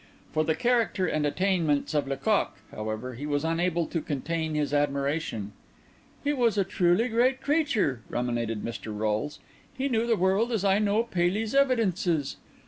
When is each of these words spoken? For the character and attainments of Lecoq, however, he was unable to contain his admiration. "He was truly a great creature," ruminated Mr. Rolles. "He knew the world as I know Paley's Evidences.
For 0.31 0.43
the 0.43 0.55
character 0.55 1.05
and 1.05 1.27
attainments 1.27 1.93
of 1.93 2.07
Lecoq, 2.07 2.55
however, 2.71 3.13
he 3.13 3.27
was 3.27 3.45
unable 3.45 3.85
to 3.85 4.01
contain 4.01 4.55
his 4.55 4.73
admiration. 4.73 5.51
"He 6.23 6.33
was 6.33 6.57
truly 6.69 7.03
a 7.03 7.07
great 7.09 7.39
creature," 7.39 8.01
ruminated 8.09 8.63
Mr. 8.65 8.97
Rolles. 8.97 9.37
"He 9.77 9.89
knew 9.89 10.07
the 10.07 10.15
world 10.17 10.51
as 10.51 10.65
I 10.65 10.79
know 10.79 11.03
Paley's 11.03 11.53
Evidences. 11.53 12.37